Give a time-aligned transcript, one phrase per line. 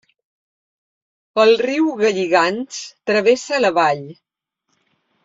[1.43, 2.79] El riu Galligants
[3.11, 4.03] travessa la vall.